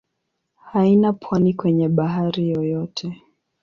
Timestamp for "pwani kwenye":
1.13-1.89